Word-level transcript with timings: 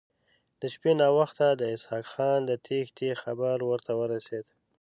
د 0.59 0.61
شپې 0.73 0.91
ناوخته 1.01 1.47
د 1.55 1.61
اسحق 1.75 2.05
خان 2.13 2.39
د 2.45 2.51
تېښتې 2.65 3.09
خبر 3.21 3.57
ورته 3.69 3.91
ورسېد. 3.99 4.45